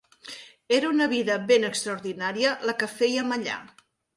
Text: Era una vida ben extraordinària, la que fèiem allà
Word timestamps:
Era 0.77 0.89
una 0.93 1.07
vida 1.11 1.35
ben 1.53 1.67
extraordinària, 1.69 2.57
la 2.73 2.77
que 2.81 2.91
fèiem 2.99 3.37
allà 3.39 3.63